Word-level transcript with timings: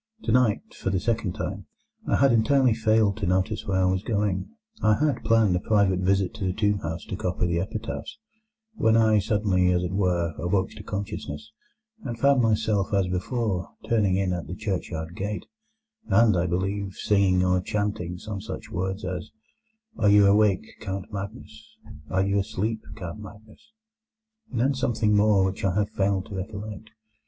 Tonight, 0.23 0.63
for 0.73 0.89
the 0.89 0.99
second 0.99 1.33
time, 1.33 1.67
I 2.07 2.15
had 2.15 2.31
entirely 2.33 2.73
failed 2.73 3.17
to 3.17 3.27
notice 3.27 3.67
where 3.67 3.81
I 3.83 3.91
was 3.91 4.01
going 4.01 4.49
(I 4.81 4.95
had 4.95 5.23
planned 5.23 5.55
a 5.55 5.59
private 5.59 5.99
visit 5.99 6.33
to 6.33 6.43
the 6.43 6.53
tomb 6.53 6.79
house 6.79 7.05
to 7.05 7.15
copy 7.15 7.45
the 7.45 7.59
epitaphs), 7.59 8.17
when 8.73 8.97
I 8.97 9.19
suddenly, 9.19 9.71
as 9.71 9.83
it 9.83 9.91
were, 9.91 10.33
awoke 10.39 10.71
to 10.71 10.81
consciousness, 10.81 11.51
and 12.03 12.17
found 12.17 12.41
myself 12.41 12.91
(as 12.95 13.09
before) 13.09 13.69
turning 13.87 14.15
in 14.15 14.33
at 14.33 14.47
the 14.47 14.55
churchyard 14.55 15.15
gate, 15.15 15.45
and, 16.07 16.35
I 16.35 16.47
believe, 16.47 16.93
singing 16.95 17.45
or 17.45 17.61
chanting 17.61 18.17
some 18.17 18.41
such 18.41 18.71
words 18.71 19.05
as, 19.05 19.29
'Are 19.99 20.09
you 20.09 20.25
awake, 20.25 20.65
Count 20.79 21.13
Magnus? 21.13 21.75
Are 22.09 22.25
you 22.25 22.39
asleep, 22.39 22.81
Count 22.95 23.19
Magnus?' 23.19 23.69
and 24.49 24.61
then 24.61 24.73
something 24.73 25.15
more 25.15 25.45
which 25.45 25.63
I 25.63 25.75
have 25.75 25.91
failed 25.91 26.25
to 26.25 26.35
recollect. 26.37 26.89